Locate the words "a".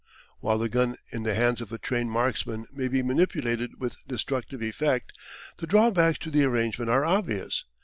1.71-1.77